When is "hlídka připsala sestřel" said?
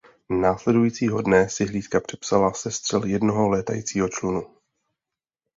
1.65-3.05